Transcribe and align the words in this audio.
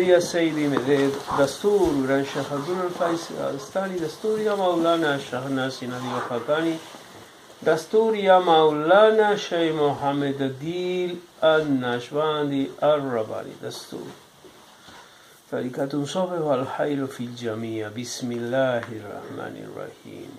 يا 0.00 0.18
سيدي 0.20 0.68
مداد 0.68 1.12
دستور 1.38 1.88
وران 1.94 2.24
شهدون 2.24 2.80
الفيس 2.80 3.32
استاني 3.56 3.98
دستور 3.98 4.40
يا 4.40 4.54
مولانا 4.54 5.18
شاه 5.18 5.48
ناسي 5.48 5.86
ندي 5.86 6.76
دستور 7.62 8.16
يا 8.16 8.38
مولانا 8.38 9.36
شي 9.36 9.72
محمد 9.72 10.42
الديل 10.42 11.18
النشواندي 11.44 12.70
الرباني 12.82 13.52
دستور 13.62 14.08
طريقة 15.52 16.04
صفة 16.04 16.40
والحيل 16.40 17.06
في 17.08 17.20
الجميع 17.24 17.88
بسم 17.88 18.32
الله 18.32 18.84
الرحمن 19.00 19.54
الرحيم 19.66 20.32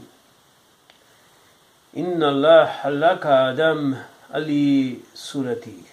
إن 1.97 2.23
الله 2.23 2.89
لك 2.89 3.25
آدم 3.25 3.95
ali 4.31 5.05
surati. 5.13 5.85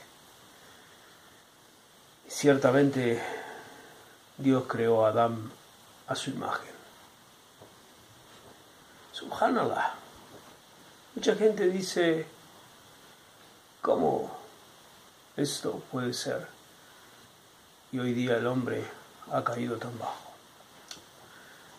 Ciertamente 2.28 3.22
Dios 4.36 4.64
creó 4.66 5.04
a 5.04 5.10
Adam 5.10 5.50
a 6.06 6.14
su 6.14 6.30
imagen. 6.30 6.72
Subhanallah. 9.12 9.94
Mucha 11.14 11.34
gente 11.36 11.68
dice, 11.68 12.26
¿cómo 13.82 14.34
esto 15.36 15.82
puede 15.90 16.14
ser? 16.14 16.48
Y 17.92 17.98
hoy 17.98 18.14
día 18.14 18.38
el 18.38 18.46
hombre 18.46 18.82
ha 19.30 19.44
caído 19.44 19.76
tan 19.76 19.96
bajo. 19.98 20.32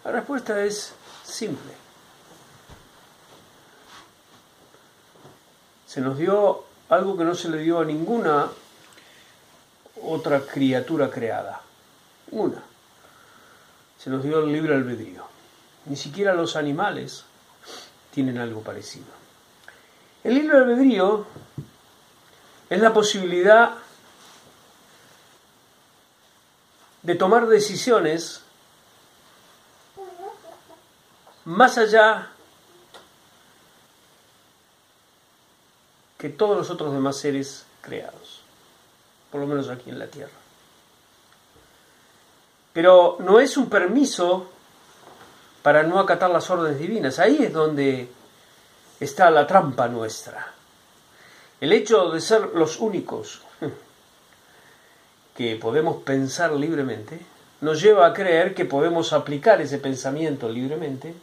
La 0.03 0.11
respuesta 0.11 0.63
es 0.63 0.93
simple. 1.23 1.82
Se 5.93 6.01
nos 6.01 6.17
dio 6.17 6.63
algo 6.89 7.15
que 7.15 7.23
no 7.23 7.35
se 7.35 7.49
le 7.49 7.59
dio 7.59 7.77
a 7.77 7.85
ninguna 7.85 8.49
otra 10.01 10.39
criatura 10.39 11.11
creada. 11.11 11.61
Ninguna. 12.31 12.63
Se 13.99 14.09
nos 14.09 14.23
dio 14.23 14.39
el 14.39 14.51
libre 14.51 14.73
albedrío. 14.73 15.23
Ni 15.85 15.95
siquiera 15.95 16.33
los 16.33 16.55
animales 16.55 17.25
tienen 18.09 18.39
algo 18.39 18.61
parecido. 18.61 19.05
El 20.23 20.33
libre 20.33 20.57
albedrío 20.57 21.27
es 22.71 22.81
la 22.81 22.91
posibilidad 22.91 23.75
de 27.03 27.13
tomar 27.13 27.45
decisiones 27.45 28.41
más 31.45 31.77
allá 31.77 32.32
que 36.23 36.29
todos 36.29 36.55
los 36.55 36.69
otros 36.69 36.93
demás 36.93 37.17
seres 37.17 37.65
creados, 37.81 38.39
por 39.29 39.41
lo 39.41 39.47
menos 39.47 39.67
aquí 39.67 39.89
en 39.89 39.99
la 39.99 40.07
Tierra. 40.07 40.31
Pero 42.71 43.17
no 43.19 43.41
es 43.41 43.57
un 43.57 43.69
permiso 43.69 44.47
para 45.61 45.83
no 45.83 45.99
acatar 45.99 46.29
las 46.29 46.49
órdenes 46.49 46.79
divinas, 46.79 47.19
ahí 47.19 47.43
es 47.43 47.51
donde 47.51 48.07
está 49.01 49.29
la 49.31 49.45
trampa 49.45 49.89
nuestra. 49.89 50.53
El 51.59 51.73
hecho 51.73 52.09
de 52.11 52.21
ser 52.21 52.51
los 52.55 52.79
únicos 52.79 53.41
que 55.35 55.57
podemos 55.57 56.03
pensar 56.03 56.53
libremente 56.53 57.19
nos 57.59 57.81
lleva 57.81 58.07
a 58.07 58.13
creer 58.13 58.55
que 58.55 58.63
podemos 58.63 59.11
aplicar 59.11 59.59
ese 59.59 59.77
pensamiento 59.77 60.47
libremente 60.47 61.13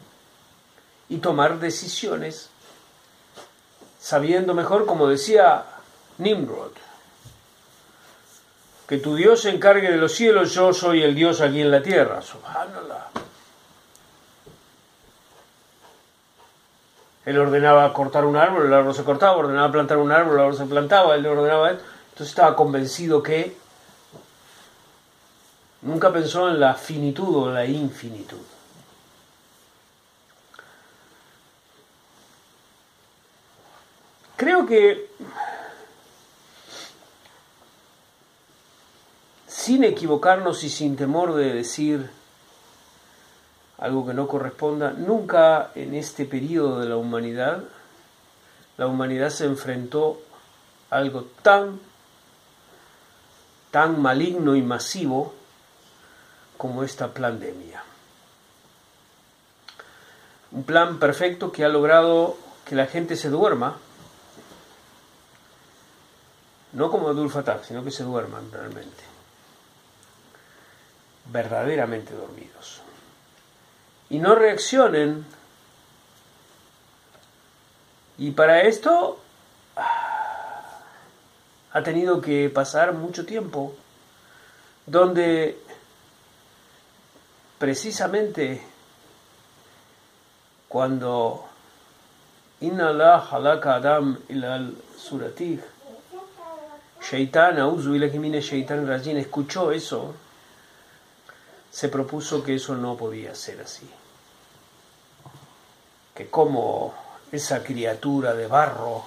y 1.08 1.16
tomar 1.16 1.58
decisiones 1.58 2.50
sabiendo 4.00 4.54
mejor, 4.54 4.86
como 4.86 5.06
decía 5.06 5.64
Nimrod, 6.18 6.72
que 8.88 8.98
tu 8.98 9.14
Dios 9.14 9.42
se 9.42 9.50
encargue 9.50 9.90
de 9.90 9.98
los 9.98 10.12
cielos, 10.12 10.52
yo 10.52 10.72
soy 10.72 11.02
el 11.02 11.14
Dios 11.14 11.41
aquí 11.41 11.60
en 11.60 11.70
la 11.70 11.82
tierra. 11.82 12.20
Subhanallah. 12.22 13.08
Él 17.25 17.38
ordenaba 17.38 17.92
cortar 17.92 18.25
un 18.25 18.36
árbol, 18.36 18.66
el 18.66 18.75
árbol 18.75 18.94
se 18.94 19.04
cortaba, 19.04 19.36
ordenaba 19.36 19.70
plantar 19.70 19.98
un 19.98 20.10
árbol, 20.10 20.34
el 20.34 20.41
árbol 20.41 20.56
se 20.56 20.64
plantaba, 20.64 21.14
él 21.14 21.26
ordenaba. 21.26 21.70
Entonces 21.70 22.28
estaba 22.28 22.56
convencido 22.56 23.22
que 23.22 23.56
nunca 25.82 26.12
pensó 26.12 26.48
en 26.48 26.58
la 26.58 26.75
finitud 26.75 27.36
o 27.36 27.50
la 27.52 27.64
infinitud. 27.64 28.38
Creo 34.40 34.64
que 34.64 35.10
sin 39.46 39.84
equivocarnos 39.84 40.64
y 40.64 40.70
sin 40.70 40.96
temor 40.96 41.34
de 41.34 41.52
decir 41.52 42.08
algo 43.76 44.06
que 44.06 44.14
no 44.14 44.26
corresponda. 44.26 44.92
Nunca 44.92 45.72
en 45.74 45.94
este 45.94 46.24
periodo 46.24 46.80
de 46.80 46.88
la 46.88 46.96
humanidad 46.96 47.64
la 48.78 48.86
humanidad 48.86 49.28
se 49.28 49.44
enfrentó 49.44 50.22
a 50.88 50.96
algo 50.96 51.24
tan, 51.42 51.78
tan 53.70 54.00
maligno 54.00 54.56
y 54.56 54.62
masivo 54.62 55.34
como 56.56 56.82
esta 56.82 57.12
pandemia. 57.12 57.82
Un 60.52 60.62
plan 60.62 60.98
perfecto 60.98 61.52
que 61.52 61.62
ha 61.62 61.68
logrado 61.68 62.38
que 62.64 62.74
la 62.74 62.86
gente 62.86 63.16
se 63.16 63.28
duerma, 63.28 63.76
no 66.72 66.91
como 66.91 67.08
Abdul 67.08 67.31
Fattah, 67.31 67.62
sino 67.64 67.82
que 67.84 67.91
se 67.91 68.04
duerman 68.04 68.50
realmente, 68.53 69.04
verdaderamente 71.26 72.14
dormidos 72.14 72.81
y 74.10 74.19
no 74.19 74.34
reaccionen. 74.34 75.25
Y 78.19 78.32
para 78.32 78.62
esto 78.62 79.19
ah, 79.76 80.82
ha 81.72 81.82
tenido 81.82 82.20
que 82.20 82.50
pasar 82.50 82.92
mucho 82.92 83.25
tiempo 83.25 83.75
donde 84.84 85.58
precisamente 87.58 88.62
cuando 90.69 91.47
Inna 92.60 92.88
Allah 92.88 93.26
halaka 93.31 93.76
Adam 93.76 94.19
ilal 94.28 94.75
suratih 94.98 95.60
Shaitan, 97.00 97.59
Auzu 97.59 97.94
Shaitan 97.97 98.87
Rajin, 98.87 99.16
escuchó 99.16 99.72
eso, 99.72 100.15
se 101.71 101.88
propuso 101.88 102.43
que 102.43 102.56
eso 102.56 102.77
no 102.77 102.97
podía 102.97 103.34
ser 103.34 103.61
así 103.61 103.88
que 106.21 106.28
como 106.28 106.93
esa 107.33 107.62
criatura 107.62 108.34
de 108.34 108.47
barro 108.47 109.05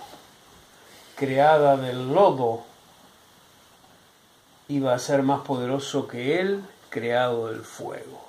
creada 1.16 1.78
del 1.78 2.12
lodo 2.12 2.64
iba 4.68 4.96
a 4.96 4.98
ser 4.98 5.22
más 5.22 5.42
poderoso 5.42 6.08
que 6.08 6.40
él 6.40 6.66
creado 6.90 7.50
del 7.50 7.62
fuego. 7.62 8.20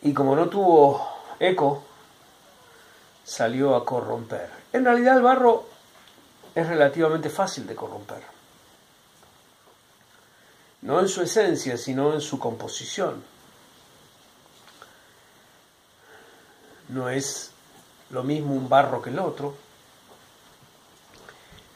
Y 0.00 0.14
como 0.14 0.34
no 0.36 0.48
tuvo 0.48 1.06
eco, 1.38 1.82
salió 3.22 3.76
a 3.76 3.84
corromper. 3.84 4.48
En 4.72 4.86
realidad 4.86 5.18
el 5.18 5.22
barro 5.22 5.66
es 6.56 6.66
relativamente 6.66 7.30
fácil 7.30 7.68
de 7.68 7.76
corromper. 7.76 8.22
No 10.82 10.98
en 10.98 11.08
su 11.08 11.22
esencia, 11.22 11.76
sino 11.76 12.12
en 12.12 12.20
su 12.20 12.40
composición. 12.40 13.22
no 16.88 17.08
es 17.08 17.52
lo 18.10 18.22
mismo 18.22 18.54
un 18.54 18.68
barro 18.68 19.02
que 19.02 19.10
el 19.10 19.18
otro. 19.18 19.56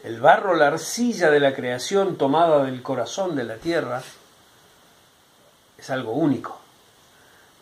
El 0.02 0.20
barro, 0.20 0.54
la 0.54 0.68
arcilla 0.68 1.30
de 1.30 1.40
la 1.40 1.54
creación 1.54 2.16
tomada 2.16 2.64
del 2.64 2.82
corazón 2.82 3.36
de 3.36 3.44
la 3.44 3.56
tierra, 3.56 4.02
es 5.76 5.90
algo 5.90 6.12
único, 6.12 6.58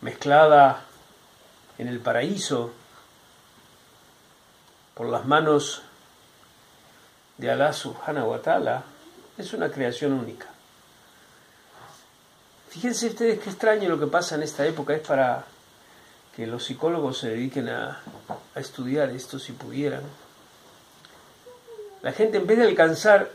mezclada 0.01 0.85
en 1.77 1.87
el 1.87 1.99
paraíso 1.99 2.71
por 4.93 5.07
las 5.07 5.25
manos 5.25 5.81
de 7.39 7.49
Allah 7.49 7.71
subhanahu 7.71 8.31
wa 8.31 8.41
ta'ala, 8.41 8.83
es 9.37 9.53
una 9.53 9.71
creación 9.71 10.11
única. 10.11 10.47
Fíjense 12.69 13.07
ustedes 13.07 13.39
qué 13.39 13.49
extraño 13.49 13.87
lo 13.89 13.97
que 13.97 14.07
pasa 14.07 14.35
en 14.35 14.43
esta 14.43 14.65
época, 14.65 14.93
es 14.93 15.01
para 15.01 15.45
que 16.35 16.45
los 16.45 16.65
psicólogos 16.65 17.17
se 17.17 17.29
dediquen 17.29 17.69
a, 17.69 18.01
estudiar 18.55 19.09
esto 19.11 19.39
si 19.39 19.53
pudieran. 19.53 20.03
La 22.01 22.11
gente 22.11 22.37
en 22.37 22.47
vez 22.47 22.57
de 22.57 22.65
alcanzar 22.65 23.31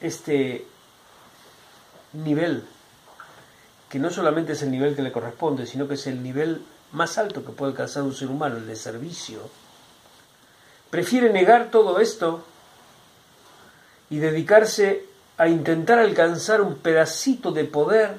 este 0.00 0.66
nivel, 2.12 2.64
que 3.88 4.00
no 4.00 4.10
solamente 4.10 4.52
es 4.52 4.62
el 4.62 4.72
nivel 4.72 4.96
que 4.96 5.02
le 5.02 5.12
corresponde, 5.12 5.66
sino 5.66 5.86
que 5.86 5.94
es 5.94 6.06
el 6.08 6.22
nivel 6.22 6.62
más 6.90 7.16
alto 7.16 7.44
que 7.44 7.52
puede 7.52 7.72
alcanzar 7.72 8.02
un 8.02 8.14
ser 8.14 8.28
humano, 8.28 8.56
el 8.56 8.66
de 8.66 8.76
servicio, 8.76 9.48
prefiere 10.90 11.32
negar 11.32 11.70
todo 11.70 12.00
esto 12.00 12.44
y 14.12 14.18
dedicarse 14.18 15.06
a 15.38 15.48
intentar 15.48 15.98
alcanzar 15.98 16.60
un 16.60 16.76
pedacito 16.76 17.50
de 17.50 17.64
poder 17.64 18.14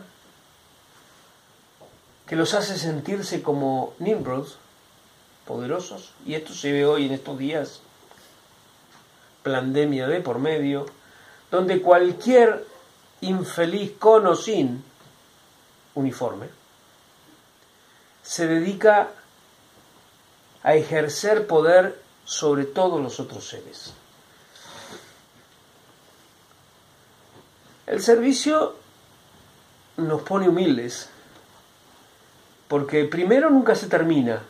que 2.26 2.36
los 2.36 2.56
hace 2.56 2.80
sentirse 2.80 3.44
como 3.44 3.94
Nimrods, 4.00 4.58
poderosos, 5.46 6.14
y 6.26 6.34
esto 6.34 6.56
se 6.56 6.72
ve 6.72 6.88
hoy 6.88 7.06
en 7.06 7.12
estos 7.12 7.38
días, 7.38 7.82
pandemia 9.44 10.08
de 10.08 10.20
por 10.20 10.40
medio, 10.40 10.88
donde 11.52 11.80
cualquier 11.80 12.66
infeliz 13.22 13.92
con 14.00 14.26
o 14.26 14.36
sin 14.36 14.84
uniforme 15.94 16.48
se 18.24 18.48
dedica 18.48 19.12
a 20.64 20.74
ejercer 20.74 21.46
poder 21.46 22.02
sobre 22.26 22.66
todos 22.66 23.00
los 23.00 23.20
otros 23.20 23.48
seres. 23.48 23.94
El 27.86 28.02
servicio 28.02 28.76
nos 29.98 30.22
pone 30.22 30.48
humildes, 30.48 31.10
porque 32.68 33.06
primero 33.06 33.50
nunca 33.50 33.76
se 33.76 33.88
termina, 33.88 34.42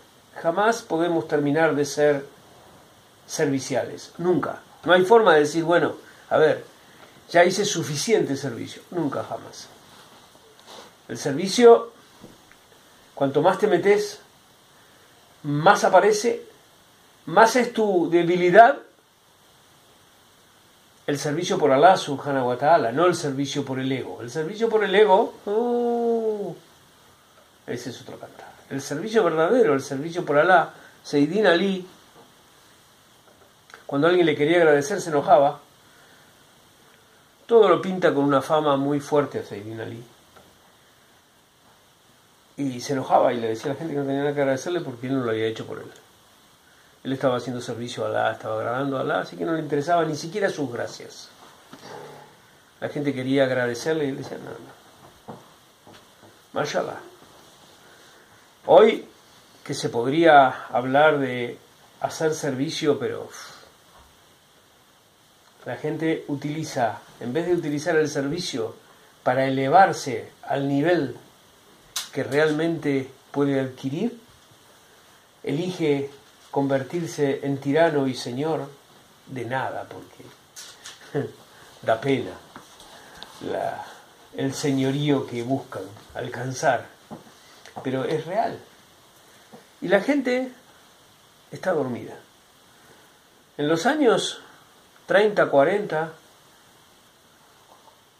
jamás 0.42 0.82
podemos 0.82 1.28
terminar 1.28 1.76
de 1.76 1.86
ser 1.86 2.26
serviciales, 3.26 4.12
nunca. 4.18 4.62
No 4.84 4.94
hay 4.94 5.04
forma 5.04 5.34
de 5.34 5.42
decir, 5.42 5.64
bueno, 5.64 5.96
a 6.30 6.38
ver, 6.38 6.64
ya 7.32 7.44
hice 7.44 7.66
suficiente 7.66 8.38
servicio, 8.38 8.84
nunca 8.92 9.24
jamás. 9.24 9.68
El 11.08 11.18
servicio, 11.18 11.92
cuanto 13.16 13.42
más 13.42 13.58
te 13.58 13.68
metes, 13.68 14.20
más 15.44 15.84
aparece, 15.84 16.46
más 17.26 17.56
es 17.56 17.74
tu 17.74 18.10
debilidad 18.10 18.80
el 21.06 21.20
servicio 21.20 21.58
por 21.58 21.72
Allah 21.72 21.98
subhanahu 21.98 22.48
wa 22.48 22.58
ta'ala, 22.58 22.92
no 22.92 23.06
el 23.06 23.16
servicio 23.16 23.66
por 23.66 23.80
el 23.80 23.92
ego. 23.92 24.22
El 24.22 24.30
servicio 24.30 24.70
por 24.70 24.84
el 24.84 24.96
ego, 24.96 25.34
uh, 25.46 26.56
ese 27.68 27.90
es 27.90 28.02
otro 28.02 28.18
cantar. 28.18 28.52
El 28.70 28.82
servicio 28.82 29.24
verdadero, 29.24 29.74
el 29.74 29.82
servicio 29.82 30.26
por 30.26 30.38
Allah, 30.38 30.72
Seidin 31.04 31.46
Ali, 31.46 31.86
cuando 33.86 34.08
alguien 34.08 34.26
le 34.26 34.36
quería 34.36 34.58
agradecer 34.58 35.02
se 35.02 35.10
enojaba, 35.10 35.60
todo 37.46 37.68
lo 37.68 37.82
pinta 37.82 38.14
con 38.14 38.24
una 38.24 38.42
fama 38.42 38.78
muy 38.78 39.00
fuerte 39.02 39.40
a 39.40 39.44
Seidin 39.44 39.82
Ali. 39.82 40.04
Y 42.56 42.80
se 42.80 42.94
enojaba 42.94 43.34
y 43.34 43.38
le 43.38 43.50
decía 43.50 43.72
a 43.72 43.74
la 43.74 43.80
gente 43.80 43.94
que 43.94 44.00
no 44.00 44.06
tenía 44.06 44.22
nada 44.22 44.34
que 44.34 44.42
agradecerle 44.42 44.80
porque 44.80 45.08
él 45.08 45.18
no 45.18 45.26
lo 45.26 45.32
había 45.32 45.48
hecho 45.48 45.66
por 45.66 45.80
él. 45.80 45.92
Él 47.04 47.14
estaba 47.14 47.38
haciendo 47.38 47.62
servicio 47.62 48.06
a 48.06 48.08
Alá, 48.08 48.32
estaba 48.32 48.56
agradando 48.56 48.98
a 48.98 49.02
Alá, 49.02 49.20
así 49.20 49.36
que 49.36 49.46
no 49.46 49.54
le 49.54 49.60
interesaba 49.60 50.06
ni 50.06 50.16
siquiera 50.16 50.50
sus 50.50 50.72
gracias. 50.72 51.30
La 52.80 52.90
gente 52.90 53.14
quería 53.14 53.44
agradecerle 53.44 54.06
y 54.06 54.10
él 54.10 54.18
decía, 54.18 54.38
no, 54.38 54.52
no. 54.52 55.38
Mashallah. 56.54 57.00
Hoy 58.66 59.06
que 59.64 59.74
se 59.74 59.90
podría 59.90 60.66
hablar 60.68 61.20
de 61.20 61.58
hacer 62.02 62.34
servicio, 62.34 63.00
pero 63.00 63.30
la 65.66 65.78
gente 65.78 66.26
utiliza, 66.28 67.00
en 67.20 67.34
vez 67.34 67.48
de 67.48 67.54
utilizar 67.54 67.96
el 67.96 68.10
servicio 68.10 68.76
para 69.24 69.46
elevarse 69.46 70.30
al 70.44 70.68
nivel 70.68 71.16
que 72.12 72.24
realmente 72.24 73.10
puede 73.32 73.60
adquirir, 73.60 74.20
elige 75.44 76.12
convertirse 76.54 77.40
en 77.42 77.58
tirano 77.58 78.06
y 78.08 78.14
señor 78.14 78.70
de 79.26 79.44
nada, 79.44 79.90
porque 79.90 81.28
da 81.82 82.00
pena 82.00 82.30
el 84.38 84.54
señorío 84.54 85.26
que 85.26 85.42
buscan 85.42 85.82
alcanzar, 86.14 86.86
pero 87.84 88.06
es 88.06 88.24
real. 88.28 88.60
Y 89.82 89.88
la 89.88 90.02
gente 90.02 90.52
está 91.52 91.74
dormida. 91.74 92.14
En 93.58 93.68
los 93.68 93.88
años 93.88 94.40
30, 95.08 95.50
40, 95.50 96.14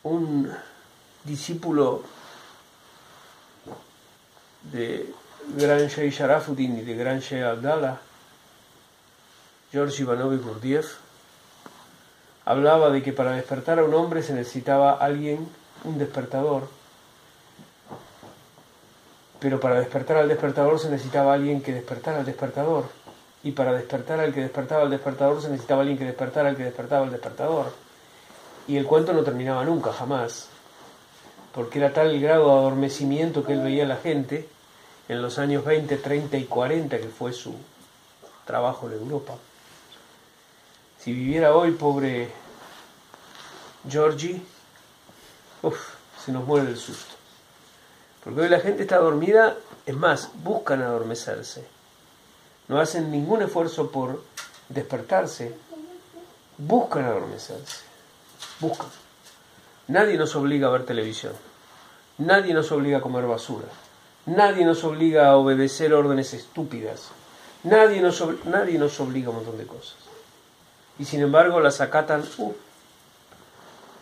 un 0.03 0.51
discípulo 1.24 2.01
de 4.71 5.13
Gran 5.56 5.88
Sheikh 5.88 6.13
Sharafuddin 6.13 6.79
y 6.79 6.81
de 6.81 6.95
Gran 6.95 7.19
Sheikh 7.19 7.44
Abdallah 7.44 8.01
George 9.73 10.03
Ivanovich 10.03 10.43
Gurdjieff, 10.43 10.97
hablaba 12.45 12.91
de 12.91 13.01
que 13.01 13.11
para 13.11 13.31
despertar 13.31 13.79
a 13.79 13.83
un 13.83 13.95
hombre 13.95 14.21
se 14.21 14.31
necesitaba 14.31 14.91
alguien, 14.91 15.49
un 15.83 15.97
despertador, 15.97 16.67
pero 19.39 19.59
para 19.59 19.79
despertar 19.79 20.17
al 20.17 20.27
despertador 20.27 20.79
se 20.79 20.91
necesitaba 20.91 21.33
alguien 21.33 21.63
que 21.63 21.73
despertara 21.73 22.19
al 22.19 22.25
despertador, 22.25 22.85
y 23.43 23.53
para 23.53 23.73
despertar 23.73 24.19
al 24.19 24.31
que 24.31 24.41
despertaba 24.41 24.83
al 24.83 24.91
despertador 24.91 25.41
se 25.41 25.49
necesitaba 25.49 25.81
alguien 25.81 25.97
que 25.97 26.05
despertara 26.05 26.49
al 26.49 26.55
que 26.55 26.65
despertaba 26.65 27.05
al 27.05 27.11
despertador. 27.11 27.73
Y 28.67 28.77
el 28.77 28.85
cuento 28.85 29.11
no 29.11 29.23
terminaba 29.23 29.65
nunca, 29.65 29.91
jamás, 29.91 30.49
porque 31.51 31.79
era 31.79 31.91
tal 31.91 32.11
el 32.11 32.21
grado 32.21 32.45
de 32.45 32.59
adormecimiento 32.59 33.43
que 33.43 33.53
él 33.53 33.61
veía 33.61 33.85
a 33.85 33.87
la 33.87 33.97
gente 33.97 34.47
en 35.09 35.19
los 35.23 35.39
años 35.39 35.65
20, 35.65 35.97
30 35.97 36.37
y 36.37 36.45
40, 36.45 36.99
que 36.99 37.07
fue 37.07 37.33
su 37.33 37.55
trabajo 38.45 38.85
en 38.85 38.99
Europa 38.99 39.33
si 41.03 41.11
viviera 41.11 41.53
hoy, 41.53 41.71
pobre 41.71 42.29
Georgie, 43.89 44.41
se 46.23 46.31
nos 46.31 46.45
muere 46.45 46.69
el 46.69 46.77
susto. 46.77 47.13
Porque 48.23 48.39
hoy 48.39 48.47
la 48.47 48.61
gente 48.61 48.83
está 48.83 49.00
dormida, 49.00 49.57
es 49.85 49.95
más, 49.97 50.29
buscan 50.35 50.81
adormecerse. 50.81 51.65
No 52.69 52.79
hacen 52.79 53.11
ningún 53.11 53.41
esfuerzo 53.41 53.91
por 53.91 54.23
despertarse, 54.69 55.53
buscan 56.57 57.03
adormecerse. 57.03 57.81
Buscan. 58.61 58.88
Nadie 59.89 60.15
nos 60.15 60.33
obliga 60.38 60.69
a 60.69 60.71
ver 60.71 60.85
televisión. 60.85 61.33
Nadie 62.17 62.53
nos 62.53 62.71
obliga 62.71 63.00
a 63.00 63.01
comer 63.01 63.25
basura. 63.25 63.67
Nadie 64.25 64.63
nos 64.63 64.85
obliga 64.85 65.27
a 65.27 65.35
obedecer 65.35 65.94
órdenes 65.94 66.33
estúpidas. 66.33 67.09
Nadie 67.63 68.00
nos, 68.00 68.23
nadie 68.45 68.79
nos 68.79 68.97
obliga 69.01 69.27
a 69.27 69.29
un 69.31 69.36
montón 69.38 69.57
de 69.57 69.67
cosas 69.67 70.12
y 71.00 71.05
sin 71.05 71.21
embargo 71.21 71.59
las 71.59 71.81
acatan 71.81 72.23
uh, 72.38 72.53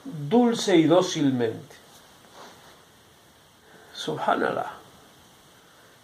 dulce 0.04 0.76
y 0.76 0.84
dócilmente. 0.84 1.76
Subhanallah. 3.94 4.72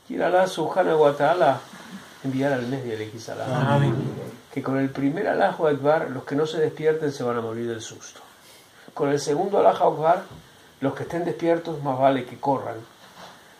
Quiera 0.08 0.28
Allah 0.28 0.48
subhanahu 0.48 1.02
wa 1.02 1.14
ta'ala 1.14 1.60
enviar 2.24 2.54
al 2.54 2.68
mes 2.68 2.84
de 2.84 3.20
Salam. 3.20 3.96
Que 4.54 4.64
con 4.64 4.78
el 4.78 4.90
primer 4.90 5.28
Allahu 5.28 5.68
Akbar 5.68 6.10
los 6.12 6.24
que 6.24 6.36
no 6.36 6.46
se 6.46 6.60
despierten 6.60 7.12
se 7.12 7.24
van 7.24 7.38
a 7.38 7.42
morir 7.42 7.68
del 7.68 7.82
susto. 7.82 8.22
Con 8.94 9.10
el 9.10 9.20
segundo 9.20 9.60
Allahu 9.60 9.94
Akbar 9.94 10.24
los 10.80 10.94
que 10.94 11.04
estén 11.04 11.26
despiertos 11.26 11.82
más 11.84 11.98
vale 11.98 12.26
que 12.26 12.40
corran 12.40 12.78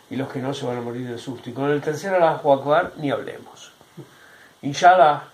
y 0.08 0.16
los 0.16 0.28
que 0.30 0.40
no 0.40 0.54
se 0.54 0.64
van 0.64 0.78
a 0.78 0.80
morir 0.80 1.06
del 1.06 1.18
susto. 1.18 1.50
Y 1.50 1.52
con 1.52 1.70
el 1.70 1.82
tercer 1.82 2.14
Allahu 2.14 2.52
Akbar 2.52 2.92
ni 2.96 3.10
hablemos. 3.10 3.72
Inshallah 4.62 5.24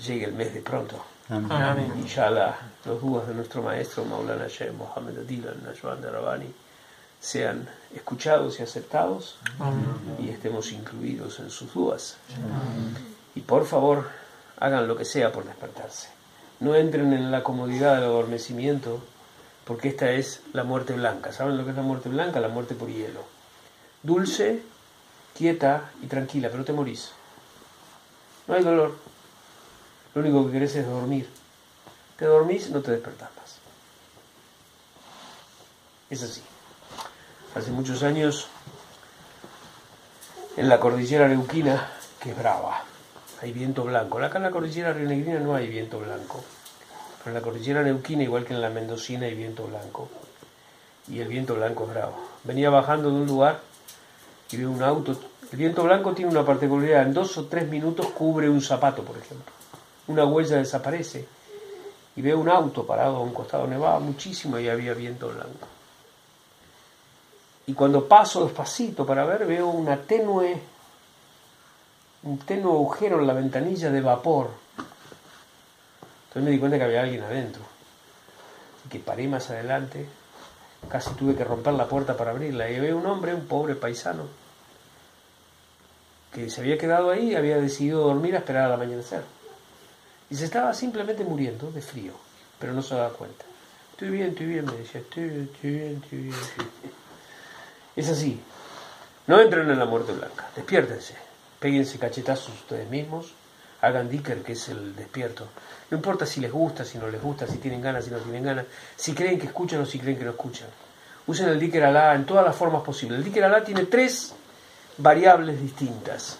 llegue 0.00 0.26
el 0.26 0.32
mes 0.32 0.52
de 0.54 0.60
pronto. 0.60 0.96
Amén. 1.28 1.92
Inshallah, 1.98 2.56
los 2.84 3.00
dudas 3.00 3.28
de 3.28 3.34
nuestro 3.34 3.62
maestro 3.62 4.04
Maulana 4.04 4.48
Sheikh 4.48 4.72
Mohammed 4.72 5.18
Adilan 5.18 5.62
Najwan 5.64 6.02
Rabani 6.02 6.52
sean 7.20 7.68
escuchados 7.94 8.58
y 8.58 8.62
aceptados 8.62 9.38
y 10.18 10.30
estemos 10.30 10.72
incluidos 10.72 11.38
en 11.38 11.50
sus 11.50 11.72
dudas. 11.72 12.16
Y 13.34 13.40
por 13.42 13.66
favor, 13.66 14.08
hagan 14.58 14.88
lo 14.88 14.96
que 14.96 15.04
sea 15.04 15.30
por 15.30 15.44
despertarse. 15.44 16.08
No 16.60 16.74
entren 16.74 17.12
en 17.12 17.30
la 17.30 17.42
comodidad 17.42 17.94
del 17.94 18.04
adormecimiento, 18.04 19.00
porque 19.64 19.88
esta 19.88 20.10
es 20.10 20.42
la 20.52 20.64
muerte 20.64 20.94
blanca. 20.94 21.32
¿Saben 21.32 21.56
lo 21.56 21.64
que 21.64 21.70
es 21.70 21.76
la 21.76 21.82
muerte 21.82 22.08
blanca? 22.08 22.40
La 22.40 22.48
muerte 22.48 22.74
por 22.74 22.88
hielo. 22.88 23.24
Dulce, 24.02 24.62
quieta 25.36 25.90
y 26.02 26.06
tranquila, 26.06 26.48
pero 26.50 26.64
te 26.64 26.72
morís. 26.72 27.12
No 28.48 28.54
hay 28.54 28.64
dolor, 28.64 28.96
lo 30.14 30.20
único 30.22 30.46
que 30.46 30.52
querés 30.52 30.76
es 30.76 30.86
dormir. 30.86 31.28
Te 32.16 32.26
dormís, 32.26 32.70
no 32.70 32.80
te 32.80 32.90
despertás 32.92 33.30
más. 33.36 33.58
Es 36.10 36.22
así. 36.22 36.42
Hace 37.54 37.70
muchos 37.70 38.02
años, 38.02 38.48
en 40.56 40.68
la 40.68 40.80
cordillera 40.80 41.28
neuquina, 41.28 41.90
que 42.20 42.30
es 42.30 42.38
brava, 42.38 42.82
hay 43.40 43.52
viento 43.52 43.84
blanco. 43.84 44.18
Acá 44.18 44.38
en 44.38 44.44
la 44.44 44.50
cordillera 44.50 44.92
rionegrina 44.92 45.40
no 45.40 45.54
hay 45.54 45.68
viento 45.68 45.98
blanco. 46.00 46.44
Pero 47.18 47.30
en 47.30 47.34
la 47.34 47.40
cordillera 47.40 47.82
neuquina, 47.82 48.22
igual 48.22 48.44
que 48.44 48.54
en 48.54 48.60
la 48.60 48.70
mendocina, 48.70 49.26
hay 49.26 49.34
viento 49.34 49.66
blanco. 49.66 50.08
Y 51.08 51.20
el 51.20 51.28
viento 51.28 51.54
blanco 51.54 51.84
es 51.84 51.90
bravo. 51.90 52.16
Venía 52.44 52.70
bajando 52.70 53.10
de 53.10 53.16
un 53.16 53.26
lugar 53.26 53.60
y 54.50 54.56
veo 54.56 54.70
un 54.70 54.82
auto. 54.82 55.18
El 55.50 55.58
viento 55.58 55.82
blanco 55.84 56.12
tiene 56.12 56.30
una 56.30 56.44
particularidad. 56.44 57.02
En 57.02 57.14
dos 57.14 57.36
o 57.38 57.46
tres 57.46 57.68
minutos 57.68 58.06
cubre 58.08 58.48
un 58.48 58.60
zapato, 58.60 59.02
por 59.02 59.16
ejemplo 59.16 59.59
una 60.10 60.24
huella 60.24 60.56
desaparece 60.56 61.26
y 62.16 62.22
veo 62.22 62.38
un 62.38 62.48
auto 62.48 62.84
parado 62.84 63.16
a 63.16 63.20
un 63.20 63.32
costado, 63.32 63.66
nevaba 63.66 64.00
muchísimo 64.00 64.58
y 64.58 64.68
había 64.68 64.92
viento 64.94 65.28
blanco. 65.28 65.68
Y 67.66 67.72
cuando 67.72 68.08
paso 68.08 68.44
despacito 68.44 69.06
para 69.06 69.24
ver, 69.24 69.46
veo 69.46 69.68
una 69.68 69.96
tenue, 69.96 70.60
un 72.24 72.38
tenue 72.38 72.72
agujero 72.72 73.20
en 73.20 73.26
la 73.26 73.32
ventanilla 73.32 73.90
de 73.90 74.00
vapor. 74.00 74.50
Entonces 76.28 76.42
me 76.42 76.50
di 76.50 76.58
cuenta 76.58 76.78
que 76.78 76.84
había 76.84 77.02
alguien 77.02 77.22
adentro. 77.22 77.62
Así 78.78 78.88
que 78.88 78.98
paré 78.98 79.28
más 79.28 79.50
adelante, 79.50 80.08
casi 80.88 81.10
tuve 81.14 81.36
que 81.36 81.44
romper 81.44 81.74
la 81.74 81.86
puerta 81.86 82.16
para 82.16 82.32
abrirla. 82.32 82.68
Y 82.68 82.80
veo 82.80 82.98
un 82.98 83.06
hombre, 83.06 83.34
un 83.34 83.46
pobre 83.46 83.76
paisano, 83.76 84.24
que 86.32 86.50
se 86.50 86.60
había 86.60 86.76
quedado 86.76 87.10
ahí 87.10 87.30
y 87.30 87.34
había 87.36 87.58
decidido 87.58 88.00
dormir 88.00 88.34
a 88.34 88.38
esperar 88.38 88.64
al 88.64 88.72
amanecer. 88.72 89.22
Y 90.30 90.36
se 90.36 90.44
estaba 90.44 90.72
simplemente 90.72 91.24
muriendo 91.24 91.70
de 91.72 91.82
frío, 91.82 92.12
pero 92.58 92.72
no 92.72 92.82
se 92.82 92.94
daba 92.94 93.10
cuenta. 93.10 93.44
Estoy 93.92 94.10
bien, 94.10 94.28
estoy 94.28 94.46
bien, 94.46 94.64
me 94.64 94.72
decía, 94.72 95.00
estoy, 95.00 95.24
bien, 95.24 95.50
estoy 95.52 95.70
bien, 95.70 96.00
estoy 96.02 96.18
bien. 96.18 96.36
Es 97.96 98.08
así. 98.08 98.40
No 99.26 99.40
entren 99.40 99.68
en 99.70 99.78
la 99.78 99.84
muerte 99.84 100.12
blanca, 100.12 100.48
despiértense, 100.56 101.14
péguense 101.58 101.98
cachetazos 101.98 102.54
ustedes 102.54 102.88
mismos, 102.88 103.34
hagan 103.80 104.08
dicker, 104.08 104.42
que 104.42 104.52
es 104.52 104.68
el 104.68 104.94
despierto. 104.94 105.48
No 105.90 105.96
importa 105.96 106.24
si 106.26 106.40
les 106.40 106.52
gusta, 106.52 106.84
si 106.84 106.98
no 106.98 107.08
les 107.08 107.20
gusta, 107.20 107.46
si 107.46 107.58
tienen 107.58 107.82
ganas, 107.82 108.04
si 108.04 108.10
no 108.10 108.18
tienen 108.18 108.44
ganas, 108.44 108.66
si 108.96 109.14
creen 109.14 109.38
que 109.38 109.46
escuchan 109.46 109.80
o 109.80 109.86
si 109.86 109.98
creen 109.98 110.16
que 110.16 110.24
no 110.24 110.30
escuchan. 110.30 110.68
Usen 111.26 111.48
el 111.48 111.58
dicker 111.58 111.84
alá 111.84 112.14
en 112.14 112.24
todas 112.24 112.44
las 112.44 112.56
formas 112.56 112.82
posibles. 112.82 113.18
El 113.18 113.24
dicker 113.24 113.44
alá 113.44 113.62
tiene 113.62 113.84
tres 113.84 114.32
variables 114.96 115.60
distintas. 115.60 116.38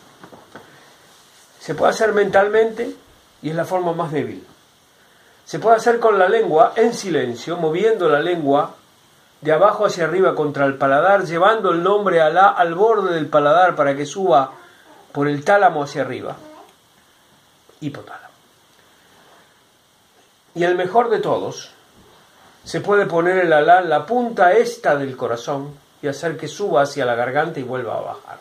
Se 1.60 1.74
puede 1.74 1.90
hacer 1.90 2.12
mentalmente 2.12 2.94
y 3.42 3.50
es 3.50 3.56
la 3.56 3.64
forma 3.64 3.92
más 3.92 4.12
débil. 4.12 4.46
Se 5.44 5.58
puede 5.58 5.76
hacer 5.76 5.98
con 5.98 6.18
la 6.18 6.28
lengua 6.28 6.74
en 6.76 6.94
silencio, 6.94 7.56
moviendo 7.56 8.08
la 8.08 8.20
lengua 8.20 8.74
de 9.40 9.52
abajo 9.52 9.86
hacia 9.86 10.04
arriba 10.04 10.34
contra 10.34 10.66
el 10.66 10.76
paladar, 10.76 11.24
llevando 11.24 11.70
el 11.70 11.82
nombre 11.82 12.20
Alá 12.20 12.48
al 12.48 12.74
borde 12.74 13.14
del 13.14 13.26
paladar 13.26 13.74
para 13.74 13.96
que 13.96 14.06
suba 14.06 14.52
por 15.12 15.28
el 15.28 15.44
tálamo 15.44 15.82
hacia 15.82 16.02
arriba. 16.02 16.36
Hipotálamo. 17.80 18.28
Y 20.54 20.64
el 20.64 20.74
mejor 20.74 21.10
de 21.10 21.18
todos, 21.18 21.70
se 22.64 22.80
puede 22.80 23.06
poner 23.06 23.38
el 23.38 23.52
Alá 23.52 23.80
en 23.80 23.88
la 23.88 24.04
punta 24.04 24.52
esta 24.52 24.96
del 24.96 25.16
corazón 25.16 25.74
y 26.02 26.08
hacer 26.08 26.36
que 26.36 26.48
suba 26.48 26.82
hacia 26.82 27.06
la 27.06 27.14
garganta 27.14 27.60
y 27.60 27.62
vuelva 27.62 27.96
a 27.96 28.00
bajar. 28.00 28.38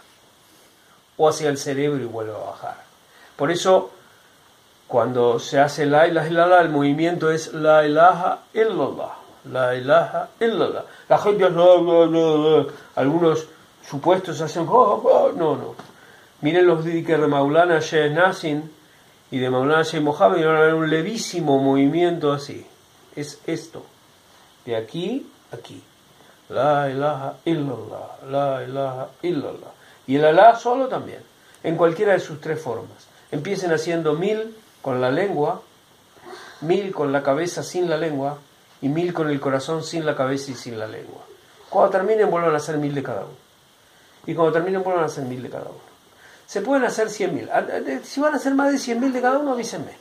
O 1.18 1.29
hacia 1.29 1.50
el 1.50 1.58
cerebro 1.58 2.01
y 2.01 2.06
vuelva 2.06 2.36
a 2.36 2.51
bajar. 2.51 2.75
Por 3.36 3.51
eso, 3.51 3.91
cuando 4.89 5.38
se 5.38 5.60
hace 5.60 5.86
la 5.86 6.08
ilaha 6.08 6.27
illallah, 6.27 6.62
el 6.62 6.69
movimiento 6.69 7.29
es 7.29 7.53
la 7.53 7.86
ilaha 7.86 8.39
illallah. 8.55 9.13
La 9.51 9.75
ilaha 9.75 10.29
illallah. 10.39 10.84
La 11.08 11.17
gente 11.19 11.46
hace, 11.46 12.67
algunos 12.96 13.48
supuestos 13.88 14.41
hacen, 14.41 14.65
no, 14.65 15.31
no. 15.36 15.75
Miren 16.41 16.65
los 16.65 16.84
dhikr 16.84 17.22
de 17.22 17.27
Maulana 17.27 17.79
Sheikh 17.79 18.13
Nasin 18.13 18.72
y 19.29 19.38
de 19.38 19.50
Maulana 19.51 19.84
Sheikh 19.84 20.01
Mohammed 20.01 20.39
y 20.39 20.43
van 20.43 20.55
a 20.55 20.62
ver 20.62 20.74
un 20.74 20.89
levísimo 20.89 21.60
movimiento 21.60 22.31
así. 22.31 22.65
Es 23.15 23.39
esto. 23.46 23.86
De 24.65 24.75
aquí 24.75 25.29
aquí. 25.51 25.84
La 26.50 26.89
ilaha 26.89 27.36
illallah. 27.46 28.27
La 28.27 28.63
ilaha 28.63 29.10
illallah. 29.22 29.72
Y 30.08 30.15
el 30.15 30.25
Alá 30.25 30.55
solo 30.55 30.88
también. 30.88 31.22
En 31.62 31.77
cualquiera 31.77 32.13
de 32.13 32.19
sus 32.19 32.41
tres 32.41 32.60
formas. 32.60 33.08
Empiecen 33.31 33.72
haciendo 33.72 34.13
mil 34.13 34.55
con 34.82 35.02
la 35.02 35.12
lengua, 35.12 35.62
mil 36.62 36.94
con 36.94 37.12
la 37.12 37.24
cabeza 37.24 37.64
sin 37.64 37.90
la 37.90 37.98
lengua, 37.98 38.38
y 38.82 38.90
mil 38.90 39.14
con 39.14 39.30
el 39.30 39.40
corazón 39.40 39.84
sin 39.84 40.06
la 40.06 40.16
cabeza 40.16 40.52
y 40.52 40.56
sin 40.56 40.80
la 40.80 40.88
lengua. 40.88 41.22
Cuando 41.70 41.92
terminen 41.92 42.30
vuelvan 42.30 42.54
a 42.54 42.58
hacer 42.58 42.78
mil 42.78 42.96
de 42.96 43.04
cada 43.04 43.22
uno. 43.22 43.38
Y 44.26 44.34
cuando 44.34 44.54
terminen 44.54 44.84
vuelvan 44.84 45.04
a 45.04 45.08
hacer 45.08 45.26
mil 45.26 45.42
de 45.42 45.50
cada 45.50 45.66
uno. 45.66 45.90
Se 46.48 46.62
pueden 46.62 46.84
hacer 46.86 47.10
cien 47.10 47.36
mil. 47.36 47.50
Ah, 47.52 47.64
si 48.04 48.20
van 48.20 48.34
a 48.34 48.38
hacer 48.38 48.56
más 48.56 48.72
de 48.72 48.80
cien 48.80 49.00
mil 49.00 49.14
de 49.14 49.22
cada 49.22 49.38
uno, 49.38 49.52
avísenme. 49.52 49.98